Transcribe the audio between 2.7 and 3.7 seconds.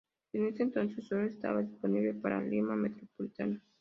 Metropolitana.